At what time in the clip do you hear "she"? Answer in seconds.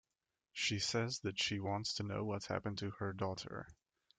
0.51-0.79, 1.39-1.59